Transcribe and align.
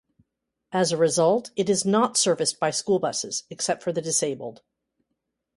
As 0.71 0.91
a 0.91 0.97
result, 0.97 1.51
it 1.55 1.69
is 1.69 1.85
not 1.85 2.17
serviced 2.17 2.59
by 2.59 2.71
school 2.71 2.97
buses 2.97 3.43
except 3.51 3.83
for 3.83 3.91
the 3.91 4.01
disabled. 4.01 4.63